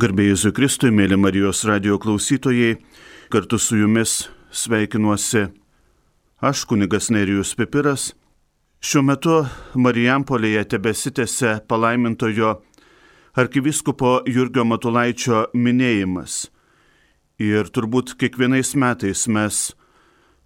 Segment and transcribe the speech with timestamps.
[0.00, 2.78] Garbėjai Jėzui Kristui, mėly Marijos radio klausytojai,
[3.28, 5.42] kartu su jumis sveikinuosi
[6.40, 8.06] aš, kunigas Nerijus Pipiras.
[8.80, 9.34] Šiuo metu
[9.76, 12.54] Marijampolėje tebesitėse palaimintojo
[13.42, 16.46] arkiviskupo Jurgio Matulaičio minėjimas.
[17.36, 19.60] Ir turbūt kiekvienais metais mes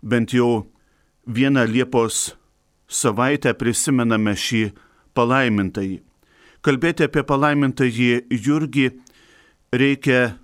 [0.03, 0.65] bent jau
[1.31, 2.33] vieną Liepos
[2.91, 4.67] savaitę prisimename šį
[5.15, 6.03] palaimintąjį.
[6.65, 8.91] Kalbėti apie palaimintąjį Jurgį
[9.79, 10.37] reikia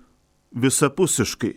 [0.55, 1.53] visapusiškai.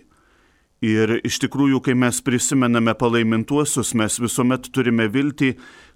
[0.85, 5.55] Ir iš tikrųjų, kai mes prisimename palaimintuosius, mes visuomet turime viltį,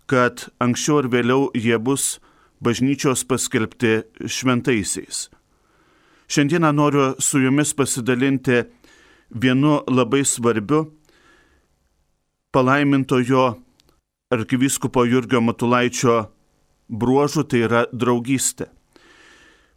[0.09, 2.16] kad anksčiau ar vėliau jie bus
[2.64, 5.28] bažnyčios paskelbti šventaisiais.
[6.28, 8.62] Šiandieną noriu su jumis pasidalinti
[9.30, 10.86] vienu labai svarbiu
[12.52, 13.45] palaimintojo
[14.33, 16.19] arkivyskupo Jurgio Matulaičio
[16.88, 18.69] bruožų, tai yra draugystė.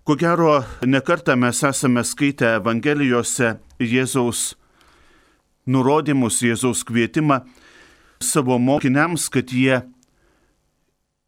[0.01, 4.55] Ko gero, nekartą mes esame skaitę Evangelijose Jėzaus
[5.69, 7.43] nurodymus, Jėzaus kvietimą
[8.17, 9.83] savo mokiniams, kad jie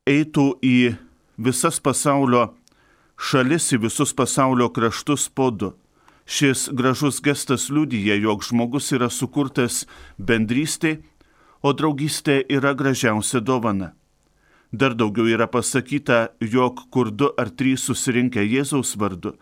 [0.09, 0.77] eitų į
[1.37, 2.47] visas pasaulio
[3.13, 5.75] šalis, į visus pasaulio kraštus po du.
[6.25, 9.83] Šis gražus gestas liudyja, jog žmogus yra sukurtas
[10.17, 11.03] bendrystė,
[11.61, 13.93] o draugystė yra gražiausia dovana.
[14.73, 19.35] Dar daugiau yra pasakyta, jog kur du ar trys susirinkę Jėzaus vardu,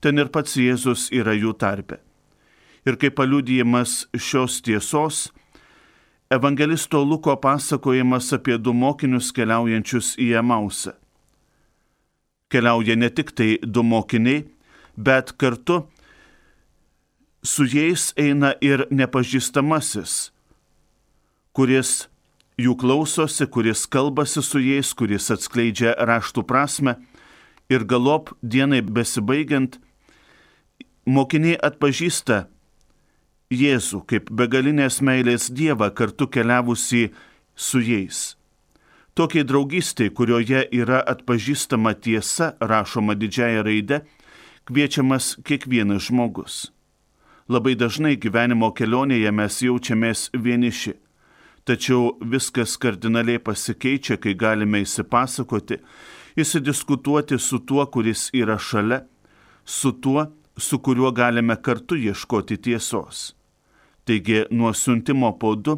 [0.00, 1.98] ten ir pats Jėzus yra jų tarpe.
[2.88, 5.26] Ir kaip paliudijimas šios tiesos,
[6.32, 10.96] evangelisto Luko pasakojimas apie du mokinius keliaujančius į Emausą.
[12.48, 14.46] Keliauja ne tik tai du mokiniai,
[14.96, 15.82] bet kartu
[17.44, 20.30] su jais eina ir nepažįstamasis,
[21.52, 22.08] kuris
[22.58, 26.98] jų klausosi, kuris kalbasi su jais, kuris atskleidžia raštų prasme
[27.70, 29.78] ir galop dienai besibaigiant,
[31.06, 32.46] mokiniai atpažįsta
[33.48, 37.06] Jėzų kaip begalinės meilės Dievą kartu keliavusi
[37.56, 38.36] su jais.
[39.16, 44.02] Tokiai draugystiai, kurioje yra atpažįstama tiesa, rašoma didžiaja raide,
[44.68, 46.60] kviečiamas kiekvienas žmogus.
[47.48, 50.98] Labai dažnai gyvenimo kelionėje mes jaučiamės vieniši
[51.68, 55.76] Tačiau viskas kardinaliai pasikeičia, kai galime įsipasakoti,
[56.40, 59.02] įsidiskutuoti su tuo, kuris yra šalia,
[59.64, 60.24] su tuo,
[60.56, 63.34] su kuriuo galime kartu ieškoti tiesos.
[64.08, 65.74] Taigi nuo siuntimo po du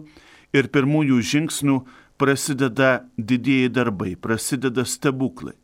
[0.54, 1.80] ir pirmųjų žingsnių
[2.22, 5.56] prasideda didieji darbai, prasideda stebuklai.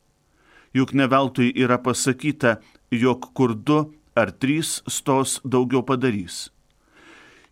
[0.75, 2.58] Juk ne veltui yra pasakyta,
[2.91, 3.78] jog kur du
[4.19, 6.48] ar trys stos daugiau padarys.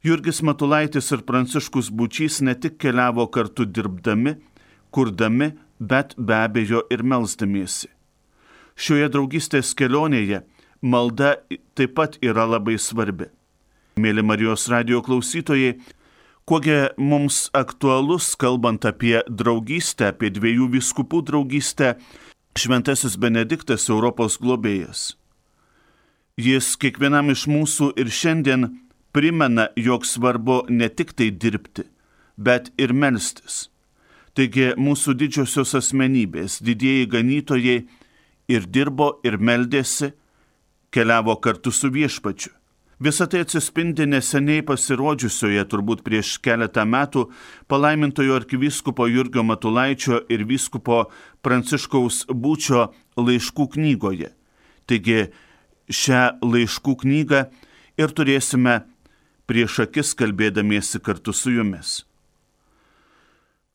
[0.04, 4.34] Jurgis Matulaitis ir Pranciškus Bučys ne tik keliavo kartu dirbdami,
[4.92, 7.88] kurdami, bet be abejo ir melzdamiesi.
[8.76, 10.42] Šioje draugystės kelionėje
[10.84, 11.38] malda
[11.72, 13.30] taip pat yra labai svarbi.
[13.96, 15.78] Mėly Marijos radio klausytojai,
[16.44, 21.94] kuogi mums aktualus, kalbant apie draugystę, apie dviejų viskupų draugystę,
[22.54, 25.14] Šventasis Benediktas Europos globėjas.
[26.36, 28.68] Jis kiekvienam iš mūsų ir šiandien
[29.14, 31.86] primena, jog svarbu ne tik tai dirbti,
[32.36, 33.68] bet ir melstis.
[34.34, 37.78] Taigi mūsų didžiosios asmenybės, didieji ganytojai
[38.50, 40.10] ir dirbo, ir meldėsi,
[40.90, 42.50] keliavo kartu su viešpačiu.
[43.02, 47.26] Visą tai atsispindi neseniai pasirodžiusioje, turbūt prieš keletą metų,
[47.70, 51.04] palaimintojo arkivyskupo Jurgio Matulaičio ir vyskupo
[51.42, 52.86] Pranciškaus Būčio
[53.18, 54.30] laiškų knygoje.
[54.86, 55.28] Taigi
[55.90, 57.44] šią laiškų knygą
[57.98, 58.80] ir turėsime
[59.46, 62.02] prieš akis kalbėdamiesi kartu su jumis.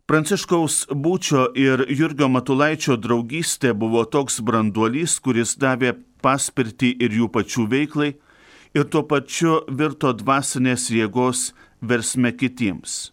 [0.09, 5.93] Pranciškaus Būčio ir Jurgio Matulaičio draugystė buvo toks branduolys, kuris davė
[6.25, 8.09] paspirtį ir jų pačių veiklai
[8.73, 13.11] ir tuo pačiu virto dvasinės jėgos versme kitiems.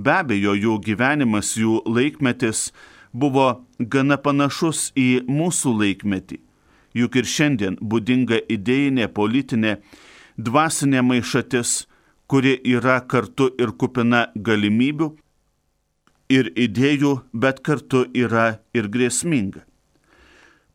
[0.00, 2.70] Be abejo, jų gyvenimas, jų laikmetis
[3.12, 6.38] buvo gana panašus į mūsų laikmetį,
[6.98, 9.76] juk ir šiandien būdinga idėjinė, politinė
[10.46, 11.84] dvasinė maišatis,
[12.30, 15.10] kuri yra kartu ir kupina galimybių
[16.30, 19.64] ir idėjų, bet kartu yra ir grėsminga.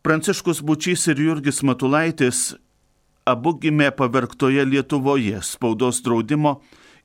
[0.04, 2.52] Pranciškus Bučys ir Jurgis Matulaitis
[3.26, 6.60] abu gimė pavergtoje Lietuvoje spaudos draudimo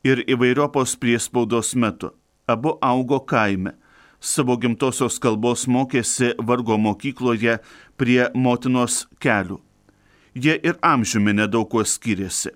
[0.06, 2.12] ir įvairiopos priespaudos metu.
[2.48, 3.78] Abu augo kaime.
[4.22, 7.58] Savo gimtosios kalbos mokėsi vargo mokykloje
[7.98, 9.62] prie motinos kelių
[10.36, 12.52] jie ir amžiumi nedaug kuo skiriasi.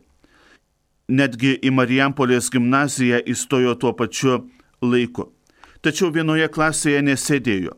[1.08, 4.40] Netgi į Marijampolės gimnaziją įstojo tuo pačiu
[4.82, 5.30] laiku.
[5.86, 7.76] Tačiau vienoje klasėje nesėdėjo.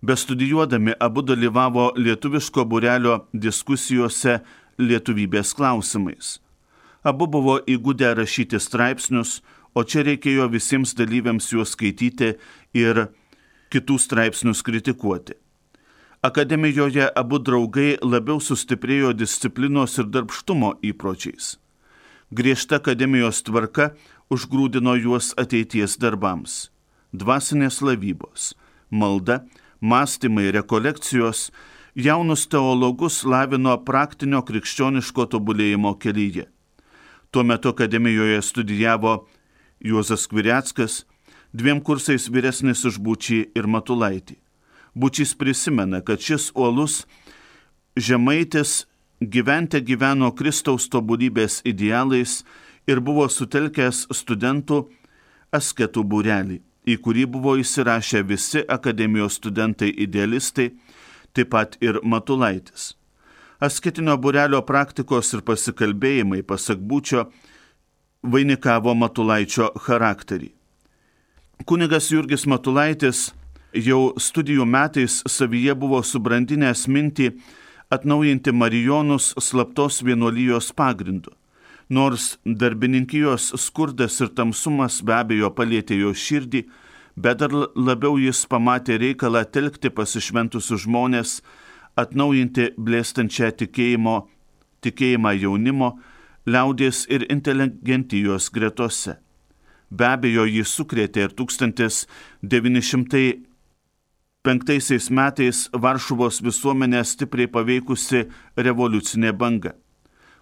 [0.00, 4.38] Bestudijuodami abu dalyvavo lietuviško burelio diskusijose
[4.80, 6.38] lietuvybės klausimais.
[7.04, 9.40] Abu buvo įgūdę rašyti straipsnius,
[9.76, 12.32] o čia reikėjo visiems dalyviams juos skaityti
[12.76, 13.06] ir
[13.70, 15.36] kitų straipsnius kritikuoti.
[16.22, 21.54] Akademijoje abu draugai labiau sustiprėjo disciplinos ir darbštumo įpročiais.
[22.28, 23.86] Griežta akademijos tvarka
[24.28, 26.56] užgrūdino juos ateities darbams.
[27.16, 28.50] Dvasinės lavybos,
[28.92, 29.38] malda,
[29.80, 31.46] mąstymai, rekolekcijos
[31.96, 36.50] jaunus teologus lavino praktinio krikščioniško tobulėjimo kelyje.
[37.32, 39.16] Tuo metu akademijoje studijavo
[39.80, 41.00] Juozas Kviriackas,
[41.56, 44.36] dviem kursais vyresnis už Būčį ir Matulaitį.
[44.94, 47.04] Būčys prisimena, kad šis uolus
[47.96, 48.86] žemaitis
[49.20, 52.40] gyvente gyveno Kristaus tobulybės idealais
[52.88, 54.86] ir buvo sutelkęs studentų
[55.54, 60.70] asketų būrelį, į kurį buvo įsirašę visi akademijos studentai idealistai,
[61.32, 62.94] taip pat ir Matulaitis.
[63.60, 67.26] Asketinio būrelio praktikos ir pasikalbėjimai, pasak būčio,
[68.22, 70.48] vainikavo Matulaičio charakterį.
[71.68, 73.28] Kunigas Jurgis Matulaitis
[73.74, 77.30] jau studijų metais savyje buvo subrandinęs mintį
[77.90, 81.30] atnaujinti Marijonus slaptos vienuolijos pagrindu.
[81.90, 86.64] Nors darbininkijos skurdas ir tamsumas be abejo palėtė jo širdį,
[87.16, 91.42] bet dar labiau jis pamatė reikalą telkti pasišventusius žmonės,
[91.98, 94.28] atnaujinti blėstančią tikėjimo,
[94.86, 95.98] tikėjimą jaunimo,
[96.46, 99.18] liaudės ir inteligentijos gretose.
[99.90, 103.49] Be abejo, jį sukrėtė ir 1900
[104.42, 108.22] Penktaisiais metais Varšuvos visuomenę stipriai paveikusi
[108.56, 109.74] revoliucinė banga.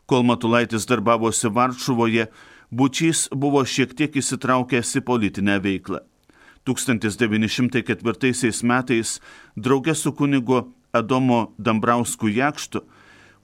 [0.07, 2.29] Kol Matulaitis darbavosi Varšuvoje,
[2.71, 5.99] Bučys buvo šiek tiek įsitraukęs į politinę veiklą.
[6.71, 9.17] 1904 metais
[9.57, 10.61] draugė su kunigu
[10.95, 12.85] Adomo Dambrausku Jakštu,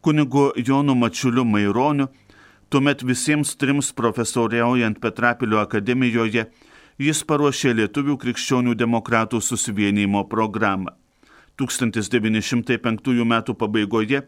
[0.06, 2.06] kunigu Jonu Mačiuliu Maironiu,
[2.70, 6.46] tuomet visiems trims profesoriaujant Petrapilio akademijoje,
[6.98, 10.94] jis paruošė Lietuvių krikščionių demokratų susivienimo programą.
[11.58, 13.34] 1905 m.
[13.54, 14.24] pabaigoje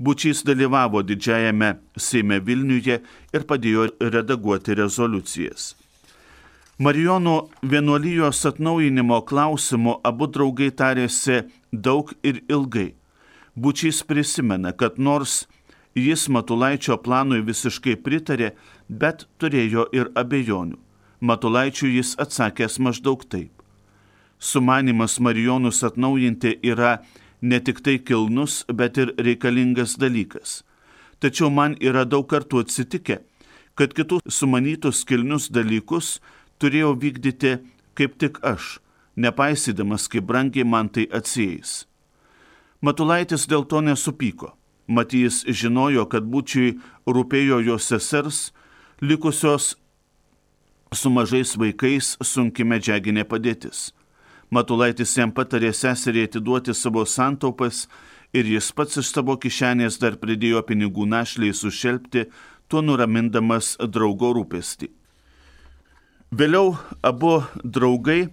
[0.00, 3.02] Bučys dalyvavo didžiajame Seime Vilniuje
[3.36, 5.74] ir padėjo redaguoti rezoliucijas.
[6.80, 12.94] Marijonų vienuolijos atnaujinimo klausimu abu draugai tarėsi daug ir ilgai.
[13.52, 15.42] Bučys prisimena, kad nors
[15.92, 18.54] jis Matulaičio planui visiškai pritarė,
[18.88, 20.80] bet turėjo ir abejonių.
[21.20, 23.52] Matulaičių jis atsakęs maždaug taip.
[24.38, 26.98] Sumanimas Marijonus atnaujinti yra
[27.42, 30.62] ne tik tai kilnus, bet ir reikalingas dalykas.
[31.20, 33.18] Tačiau man yra daug kartų atsitikę,
[33.76, 36.20] kad kitų sumanytus kilnius dalykus
[36.60, 37.58] turėjau vykdyti
[37.94, 38.78] kaip tik aš,
[39.16, 41.84] nepaisydamas, kaip brangiai man tai atsijais.
[42.80, 44.54] Matulaitis dėl to nesupyko.
[44.88, 48.50] Matys žinojo, kad būčiai rūpėjo jo sesers,
[49.04, 49.76] likusios
[50.92, 53.90] su mažais vaikais sunki medžiaginė padėtis.
[54.50, 57.84] Matulaitis jam patarė seseriai atiduoti savo santaupas
[58.34, 62.26] ir jis pats iš savo kišenės dar pridėjo pinigų našliai sušelbti,
[62.66, 64.90] tuo nuramindamas draugo rūpestį.
[66.30, 68.28] Vėliau abu draugai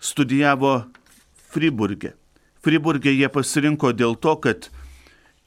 [0.00, 0.86] studijavo
[1.52, 2.14] Friburgė.
[2.64, 4.68] Friburgė jie pasirinko dėl to, kad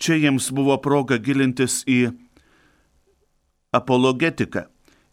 [0.02, 2.12] čia jiems buvo proga gilintis į
[3.74, 4.66] apologetiką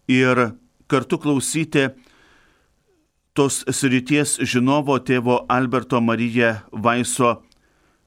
[0.08, 0.44] ir
[0.88, 1.88] kartu klausyti
[3.36, 7.42] tos srities žinovo tėvo Alberto Marija Vaiso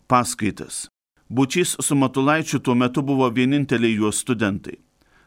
[0.10, 0.88] paskaitas.
[1.30, 4.82] Bučys su Matulaičiu tuo metu buvo vieninteliai juos studentai.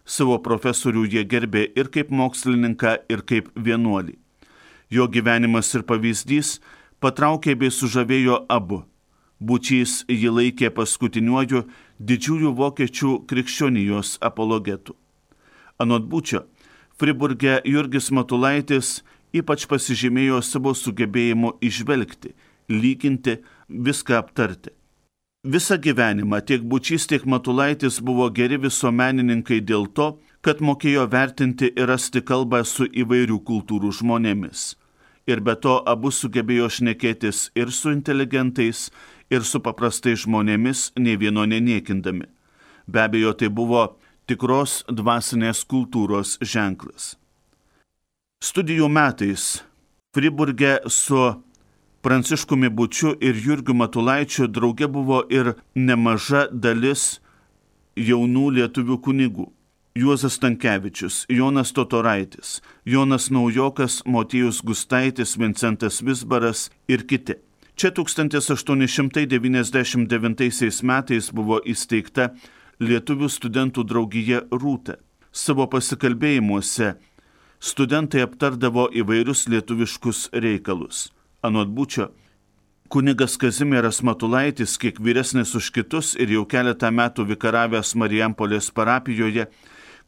[0.04, 4.18] Savo profesorių jie gerbė ir kaip mokslininką, ir kaip vienuolį.
[4.90, 6.58] Jo gyvenimas ir pavyzdys
[7.00, 8.82] patraukė bei sužavėjo abu.
[9.40, 11.64] Bučys jį laikė paskutiniuoju
[11.98, 14.92] didžiųjų vokiečių krikščionijos apologetų.
[15.80, 16.44] Anot Bučio,
[16.98, 19.00] Friburge Jurgis Matulaitis
[19.34, 22.34] ypač pasižymėjo savo sugebėjimu išvelgti,
[22.70, 24.70] lyginti, viską aptarti.
[25.44, 31.90] Visą gyvenimą tiek Bučys, tiek Matulaitis buvo geri visuomenininkai dėl to, kad mokėjo vertinti ir
[31.90, 34.72] rasti kalbą su įvairių kultūrų žmonėmis.
[35.28, 38.88] Ir be to abu sugebėjo šnekėtis ir su inteligentais,
[39.32, 42.28] ir su paprastais žmonėmis, ne vieno neniekindami.
[42.86, 43.84] Be abejo, tai buvo
[44.28, 47.14] tikros dvasinės kultūros ženklas.
[48.44, 49.62] Studijų metais
[50.14, 51.32] Friburge su
[52.04, 57.20] Pranciškumi Bučiu ir Jurgiu Matulaičiu drauge buvo ir nemaža dalis
[57.96, 59.52] jaunų lietuvių kunigų.
[59.94, 67.34] Juozas Tankievičius, Jonas Totoraitis, Jonas Naujokas, Motijus Gustaitis, Vincentas Visbaras ir kiti.
[67.76, 72.30] Čia 1899 metais buvo įsteigta
[72.82, 74.96] Lietuvių studentų draugija Rūta.
[75.30, 76.94] Savo pasikalbėjimuose
[77.62, 81.08] studentai aptardavo įvairius lietuviškus reikalus.
[81.42, 82.08] Anot būčio,
[82.90, 89.46] kunigas Kazimieras Matulaitis, kiek vyresnis už kitus ir jau keletą metų vikaravęs Marijampolės parapijoje,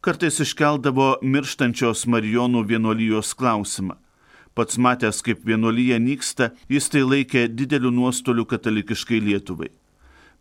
[0.01, 3.97] kartais iškeldavo mirštančios Marijonų vienuolijos klausimą.
[4.57, 9.69] Pats matęs, kaip vienuolyje nyksta, jis tai laikė dideliu nuostoliu katalikiškai Lietuvai.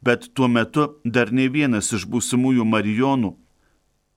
[0.06, 3.32] Bet tuo metu dar ne vienas iš būsimųjų Marijonų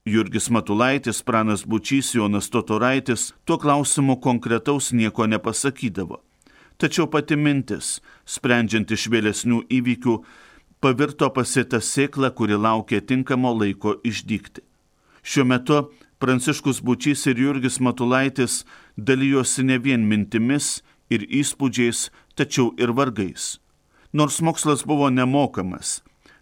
[0.10, 6.22] Jurgis Matulaitis, Pranas Bučys, Jonas Totoraitis tuo klausimu konkretaus nieko nepasakydavo.
[6.80, 10.16] Tačiau pati mintis, sprendžiant iš vėlesnių įvykių,
[10.80, 14.64] pavirto pasėta sėkla, kuri laukia tinkamo laiko išdygti.
[15.22, 15.80] Šiuo metu
[16.20, 18.64] Pranciškus Bučys ir Jurgis Matulaitis
[18.98, 20.80] dalyjosi ne vien mintimis
[21.12, 23.60] ir įspūdžiais, tačiau ir vargais.
[24.14, 26.00] Nors mokslas buvo nemokamas,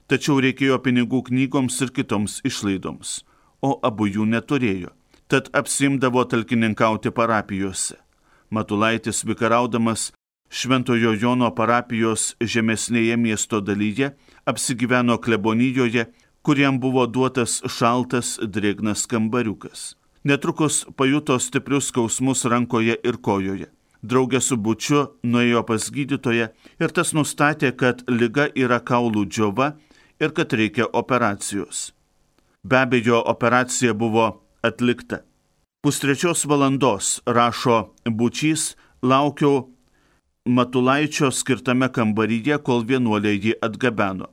[0.08, 3.26] tačiau reikėjo pinigų knygoms ir kitoms išlaidoms,
[3.60, 4.94] o abu jų neturėjo,
[5.28, 7.98] tad apsimdavo talkininkauti parapijose.
[8.50, 10.14] Matulaitis vikaraudamas
[10.48, 14.14] Šventojo Jono parapijos žemesnėje miesto dalyje
[14.48, 16.08] apsigyveno klebonijoje,
[16.48, 19.98] kuriam buvo duotas šaltas drėgnas kambariukas.
[20.24, 23.68] Netrukus pajuto stiprius skausmus rankoje ir kojoje.
[24.04, 26.50] Draugė su bučiu nuėjo pas gydytoją
[26.80, 29.74] ir tas nustatė, kad lyga yra kaulų džiova
[30.20, 31.92] ir kad reikia operacijos.
[32.64, 35.24] Be abejo, operacija buvo atlikta.
[35.82, 39.68] Pustrečios valandos, rašo bučys, laukiau
[40.48, 44.30] Matulaičio skirtame kambaryje, kol vienuoliai jį atgabeno.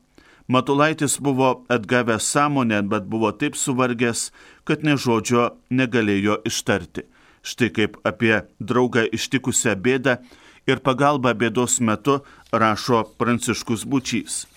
[0.47, 4.29] Matulaitis buvo atgavęs sąmonę, bet buvo taip suvargęs,
[4.63, 7.03] kad ne žodžio negalėjo ištarti.
[7.45, 10.17] Štai kaip apie draugą ištikusią bėdą
[10.65, 14.47] ir pagalbą bėdos metu rašo Pranciškus Bučys.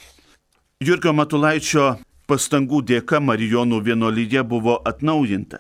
[0.80, 1.98] Jurgio Matulaičio
[2.30, 5.58] pastangų dėka Marijonų vienolyje buvo atnaujinta.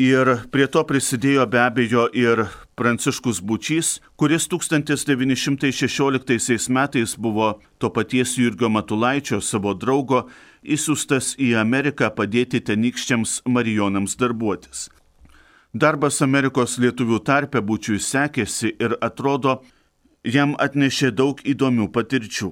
[0.00, 2.48] Ir prie to prisidėjo be abejo ir
[2.80, 10.32] Pranciškus Bučys, kuris 1916 metais buvo to paties Jurgio Matulaičio savo draugo
[10.64, 14.88] įsiustas į Ameriką padėti tenykščiams marijonams darbuotis.
[15.70, 19.60] Darbas Amerikos lietuvių tarpe Bučiui sekėsi ir atrodo,
[20.26, 22.48] jam atnešė daug įdomių patirčių.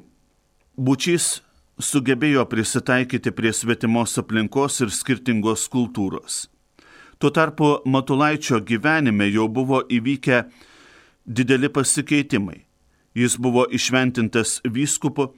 [0.78, 1.40] Bučys
[1.82, 6.46] sugebėjo prisitaikyti prie svetimos aplinkos ir skirtingos kultūros.
[7.18, 10.44] Tuo tarpu Matulaičio gyvenime jau buvo įvykę
[11.26, 12.62] dideli pasikeitimai.
[13.18, 15.32] Jis buvo išventintas vyskupu,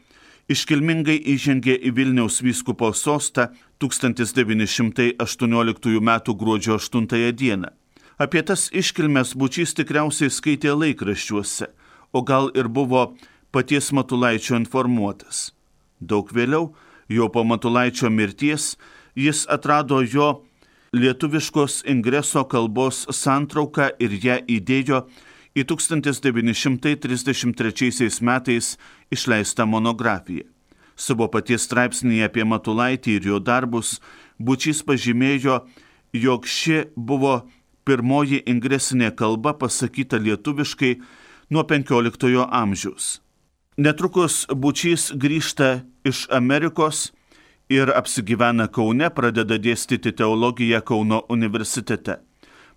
[0.50, 6.10] iškilmingai įžengė į Vilniaus vyskupo sostą 1918 m.
[6.40, 7.12] gruodžio 8 d.
[8.20, 11.66] Apie tas iškilmes bučys tikriausiai skaitė laikraščiuose,
[12.12, 13.14] o gal ir buvo
[13.54, 15.52] paties Matulaičio informuotas.
[16.00, 16.74] Daug vėliau,
[17.08, 18.76] jau po Matulaičio mirties,
[19.14, 20.42] jis atrado jo
[20.92, 25.06] lietuviškos ingreso kalbos santrauką ir ją įdėjo
[25.56, 28.78] į 1933 metais
[29.10, 30.44] išleistą monografiją.
[31.00, 34.00] Savo paties straipsnėje apie Matulaitį ir jo darbus
[34.40, 35.66] Bučys pažymėjo,
[36.12, 37.48] jog ši buvo
[37.84, 41.00] pirmoji ingresinė kalba pasakyta lietuviškai
[41.50, 43.20] nuo XV amžiaus.
[43.80, 47.12] Netrukus Bučys grįžta iš Amerikos
[47.70, 52.18] ir apsigyvena Kaune, pradeda dėstyti teologiją Kauno universitete.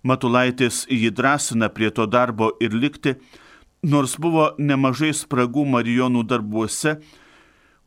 [0.04, 3.14] Matulaitis jį drąsina prie to darbo ir likti,
[3.82, 6.98] nors buvo nemažai spragų Marijonų darbuose,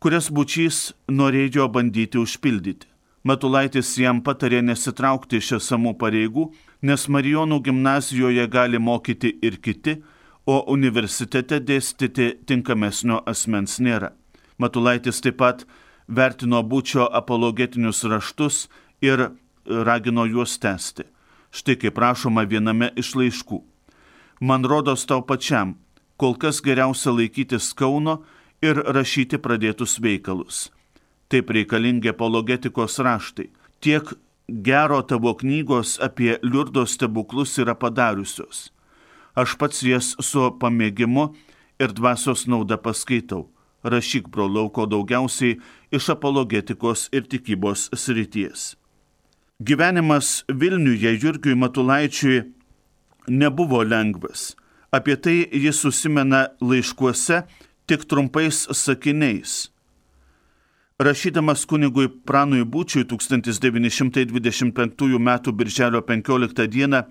[0.02, 2.88] kurias bučys norėjo bandyti užpildyti.
[3.28, 6.48] Matulaitis jam patarė nesitraukti iš esamų pareigų,
[6.82, 9.98] nes Marijonų gimnazijoje gali mokyti ir kiti,
[10.48, 14.14] o universitete dėstyti tinkamesnio asmens nėra.
[14.58, 15.66] Matulaitis taip pat
[16.08, 18.62] vertino būčio apologetinius raštus
[19.04, 19.28] ir
[19.68, 21.04] ragino juos tęsti.
[21.58, 23.58] Štai kaip rašoma viename iš laiškų.
[24.46, 25.74] Man rodos tau pačiam,
[26.22, 28.20] kol kas geriausia laikytis Kauno
[28.62, 30.68] ir rašyti pradėtus veikalus.
[31.34, 33.50] Taip reikalingi apologetikos raštai.
[33.82, 34.14] Tiek
[34.48, 38.70] gero tavo knygos apie liurdo stebuklus yra padariusios.
[39.34, 41.32] Aš pats jas su pamėgimu
[41.82, 43.48] ir dvasios nauda paskaitau
[43.84, 45.58] rašyk brolau, ko daugiausiai
[45.92, 48.76] iš apologetikos ir tikybos srities.
[49.60, 52.44] Gyvenimas Vilniuje Jurgiui Matulaičiui
[53.28, 54.54] nebuvo lengvas.
[54.94, 57.40] Apie tai jis susimena laiškuose
[57.90, 59.72] tik trumpais sakiniais.
[61.02, 64.30] Rašydamas kunigui Pranui Būčiui 1925
[65.18, 65.40] m.
[65.58, 67.04] birželio 15 d.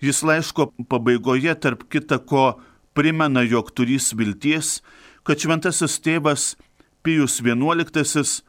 [0.00, 2.62] jis laiško pabaigoje tarp kita ko
[2.94, 4.80] primena, jog turys vilties,
[5.22, 6.56] kad šventasis tėvas
[7.02, 8.40] Pijus XI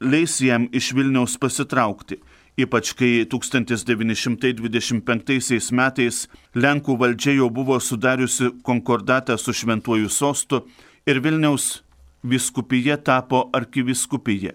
[0.00, 2.20] leis jam iš Vilniaus pasitraukti,
[2.56, 10.66] ypač kai 1925 metais Lenkų valdžia jau buvo sudariusi konkordatą su šventuoju sostu
[11.06, 11.82] ir Vilniaus
[12.22, 14.52] viskupija tapo arkiviskupija.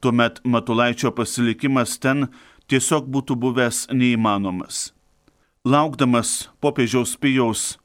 [0.00, 2.26] Tuomet Matulaičio pasilikimas ten
[2.68, 4.92] tiesiog būtų buvęs neįmanomas.
[5.64, 7.78] Laukdamas popiežiaus Pijaus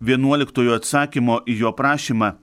[0.00, 2.36] 11 atsakymo į jo prašymą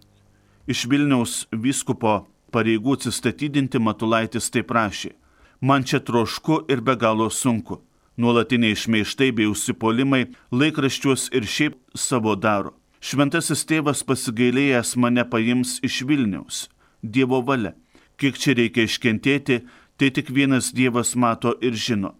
[0.68, 5.23] iš Vilniaus vyskupo pareigų atsistatydinti Matulaitis taip prašė.
[5.64, 7.80] Man čia trošku ir be galo sunku.
[8.20, 12.76] Nuolatiniai šmeištai bei užsipolimai laikraščius ir šiaip savo daro.
[13.00, 16.68] Šventasis tėvas pasigailėjęs mane paims iš Vilniaus.
[17.02, 17.74] Dievo valia.
[18.20, 19.64] Kiek čia reikia iškentėti,
[19.98, 22.14] tai tik vienas Dievas mato ir žino.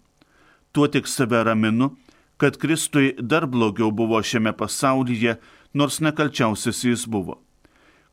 [0.72, 1.92] Tuo tik save raminu
[2.36, 5.38] kad Kristui dar blogiau buvo šiame pasaulyje,
[5.74, 7.40] nors nekalčiausias jis buvo.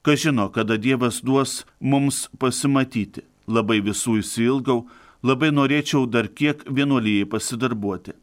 [0.02, 4.86] Kas žino, kada Dievas duos mums pasimatyti, labai visų įsilgau,
[5.24, 8.14] labai norėčiau dar kiek vienuolyjei pasidarbuoti.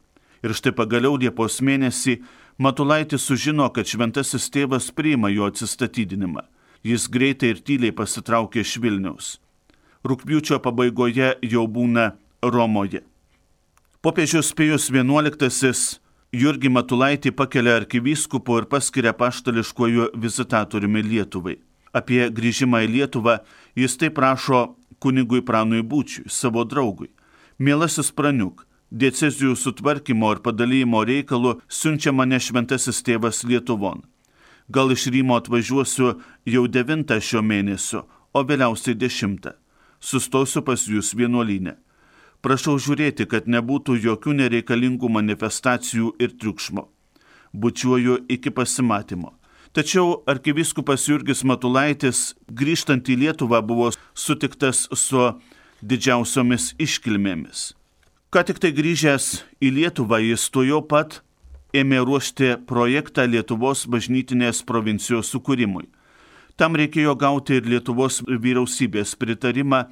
[0.43, 2.21] Ir štai pagaliau Liepos mėnesį
[2.59, 6.43] Matulaitis sužino, kad šventasis tėvas priima jo atsistatydinimą.
[6.83, 9.29] Jis greitai ir tyliai pasitraukė iš Vilniaus.
[10.07, 13.05] Rūpiučio pabaigoje jau būna Romoje.
[14.03, 21.57] Popiežius Pijus XI Jurgį Matulaitį pakelia arkivyskupu ir paskiria paštališkuoju vizitatoriumi Lietuvai.
[21.97, 23.39] Apie grįžimą į Lietuvą
[23.79, 27.11] jis taip prašo kunigui Pranui Būčiui, savo draugui.
[27.59, 34.05] Mielasis Praniuk, diecezijų sutvarkymo ir padalymo reikalų siunčia mane šventasis tėvas Lietuvon.
[34.69, 38.05] Gal iš Rymo atvažiuosiu jau devintą šio mėnesio,
[38.37, 39.55] o vėliausiai dešimtą.
[40.01, 41.79] Sustosiu pas jūs vienuolinę.
[42.45, 46.85] Prašau žiūrėti, kad nebūtų jokių nereikalingų manifestacijų ir triukšmo.
[47.53, 49.38] Bučiuoju iki pasimatymo.
[49.79, 55.21] Tačiau arkiviskupas Jurgis Matulaitis, grįžtant į Lietuvą, buvo sutiktas su
[55.87, 57.61] didžiausiomis iškilmėmis.
[58.35, 59.29] Ką tik tai grįžęs
[59.63, 61.21] į Lietuvą, jis tuo pat
[61.71, 65.87] ėmė ruošti projektą Lietuvos bažnytinės provincijos sukūrimui.
[66.59, 69.85] Tam reikėjo gauti ir Lietuvos vyriausybės pritarimą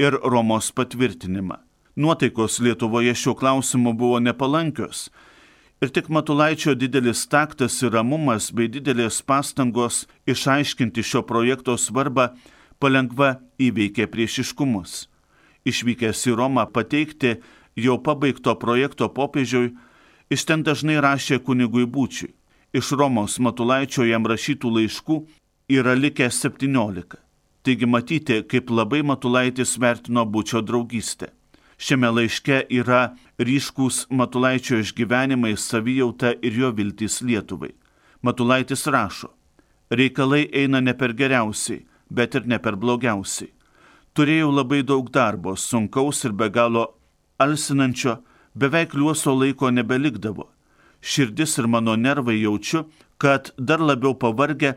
[0.00, 1.60] ir Romos patvirtinimą.
[2.00, 5.10] Nuotaikos Lietuvoje šiuo klausimu buvo nepalankios.
[5.84, 12.30] Ir tik Matulaičio didelis taktas ir ramumas bei didelės pastangos išaiškinti šio projekto svarbą
[12.80, 14.94] palengva įveikė priešiškumus.
[15.68, 17.34] Išvykęs į Romą pateikti
[17.76, 19.74] jau pabaigto projekto popiežiui,
[20.32, 22.32] iš ten dažnai rašė kunigui būčiui.
[22.72, 25.20] Iš Romos Matulaičio jam rašytų laiškų
[25.68, 27.20] yra likę 17.
[27.60, 31.34] Taigi matyti, kaip labai Matulaitis vertino būčio draugystę.
[31.78, 37.72] Šiame laiške yra ryškus Matulaičio išgyvenimai, savijauta ir jo viltys Lietuvai.
[38.22, 39.28] Matulaitis rašo,
[39.90, 43.50] reikalai eina ne per geriausiai, bet ir ne per blogiausiai.
[44.14, 46.86] Turėjau labai daug darbo, sunkaus ir be galo
[47.42, 48.20] alsinančio,
[48.54, 50.46] beveik liuoso laiko nebelikdavo.
[51.02, 52.84] Širdis ir mano nervai jaučiu,
[53.18, 54.76] kad dar labiau pavargę,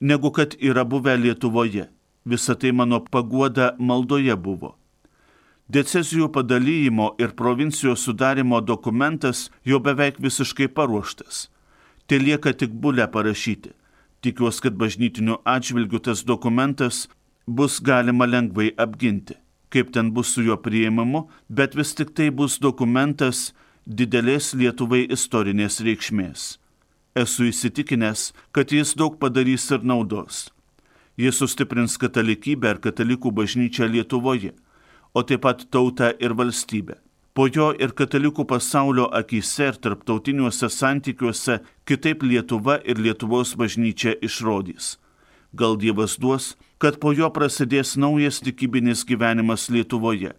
[0.00, 1.88] negu kad yra buvę Lietuvoje.
[2.26, 4.76] Visą tai mano paguoda maldoje buvo.
[5.68, 11.48] Decezijų padalymo ir provincijos sudarimo dokumentas jau beveik visiškai paruoštas.
[12.06, 13.72] Tai lieka tik bulę parašyti.
[14.22, 17.08] Tikiuosi, kad bažnytiniu atžvilgiu tas dokumentas
[17.46, 19.34] bus galima lengvai apginti.
[19.76, 23.52] kaip ten bus su juo prieimamu, bet vis tik tai bus dokumentas
[23.86, 26.56] didelės Lietuvai istorinės reikšmės.
[27.16, 30.50] Esu įsitikinęs, kad jis daug padarys ir naudos.
[31.16, 34.52] Jis sustiprins katalikybę ir katalikų bažnyčią Lietuvoje,
[35.16, 36.98] o taip pat tautą ir valstybę.
[37.36, 44.96] Po jo ir katalikų pasaulio akise ir tarptautiniuose santykiuose kitaip Lietuva ir Lietuvos bažnyčia išrodys.
[45.56, 50.34] Gal Dievas duos, kad po jo prasidės naujas tikybinis gyvenimas Lietuvoje.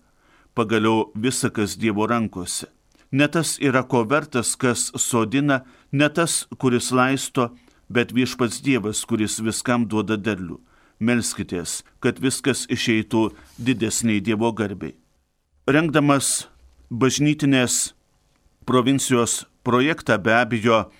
[0.53, 2.69] Pagaliau visa kas Dievo rankose.
[3.11, 7.51] Ne tas yra ko vertas, kas sodina, ne tas, kuris laisto,
[7.89, 10.59] bet viešpats Dievas, kuris viskam duoda derlių
[10.99, 14.95] melskitės, kad viskas išeitų didesniai Dievo garbiai.
[15.67, 16.47] Rengdamas
[16.89, 17.93] bažnytinės
[18.65, 20.91] provincijos projektą be abejo,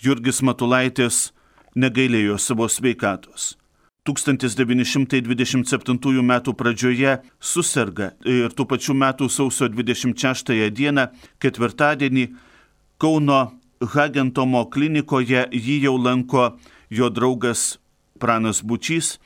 [0.00, 1.32] Jurgis Matulaitis
[1.76, 3.56] negailėjo savo sveikatos.
[4.04, 6.32] 1927 m.
[6.52, 11.08] pradžioje susirga ir tų pačių metų sausio 26 d.
[11.40, 12.28] ketvirtadienį
[13.00, 17.78] Kauno Hagentomo klinikoje jį jau lanko jo draugas
[18.20, 19.18] Pranas Bučys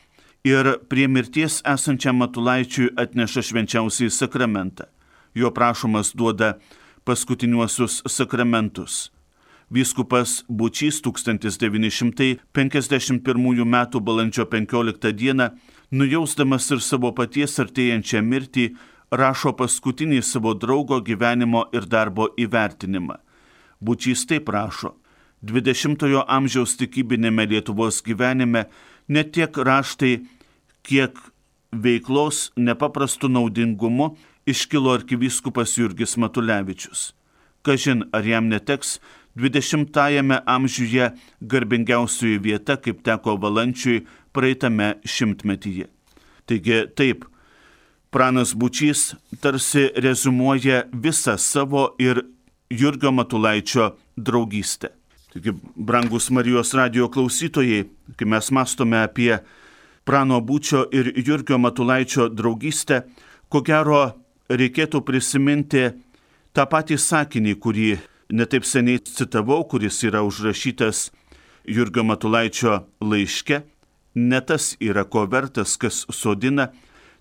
[0.45, 4.85] ir prie mirties esančiam Matulaičiui atneša švenčiausiai sakramentą.
[5.35, 6.59] Jo prašomas duoda
[7.05, 9.11] paskutiniuosius sakramentus.
[9.71, 13.87] Vyskupas Bučys 1951 m.
[14.01, 15.51] balandžio 15 d.
[15.91, 18.77] nujausdamas ir savo paties artėjančią mirtį,
[19.11, 23.17] rašo paskutinį savo draugo gyvenimo ir darbo įvertinimą.
[23.81, 24.95] Bučys taip rašo.
[25.45, 28.65] 20-ojo amžiaus tikybinėme Lietuvos gyvenime
[29.09, 30.21] ne tiek raštai,
[30.83, 31.19] kiek
[31.73, 34.17] veiklos nepaprastu naudingumu
[34.47, 37.13] iškilo arkivyskupas Jurgis Matulevičius.
[37.63, 38.99] Kažin, ar jam neteks
[39.37, 45.87] 20-ąjame amžiuje garbingiausioji vieta, kaip teko valančiui praeitame šimtmetyje.
[46.49, 47.27] Taigi taip,
[48.11, 52.25] pranas Bučys tarsi rezumuoja visą savo ir
[52.71, 54.98] Jurgio Matulaičio draugystę.
[55.39, 57.85] Taigi, brangus Marijos radio klausytojai,
[58.19, 59.37] kai mes mastome apie
[60.03, 63.05] Prano Būčio ir Jurgio Matulaičio draugystę,
[63.47, 64.01] ko gero
[64.51, 65.85] reikėtų prisiminti
[66.51, 67.87] tą patį sakinį, kurį
[68.35, 71.13] netaip seniai citavau, kuris yra užrašytas
[71.71, 73.63] Jurgio Matulaičio laiške.
[74.19, 76.73] Ne tas yra ko vertas, kas sodina,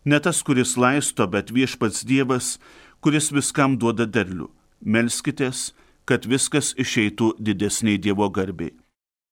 [0.06, 2.56] ne tas, kuris laisto, bet viešpats Dievas,
[2.98, 4.50] kuris viskam duoda derlių.
[4.82, 5.76] Melskitės,
[6.08, 8.72] kad viskas išeitų didesniai Dievo garbiai.